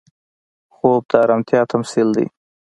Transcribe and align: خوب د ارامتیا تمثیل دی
خوب 0.75 1.01
د 1.11 1.13
ارامتیا 1.23 1.61
تمثیل 1.73 2.07
دی 2.15 2.25